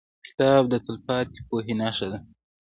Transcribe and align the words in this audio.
کتاب 0.25 0.61
د 0.71 0.73
تلپاتې 0.85 1.39
پوهې 1.47 1.73
نښه 1.81 2.07
ده. 2.11 2.19